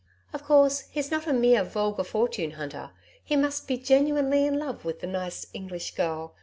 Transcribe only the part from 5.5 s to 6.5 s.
English Girl.